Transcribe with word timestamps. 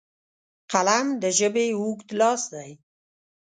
قلم 0.71 1.07
د 1.21 1.23
ژبې 1.37 1.65
اوږد 1.77 2.09
لاس 2.19 2.41
دی 2.53 2.71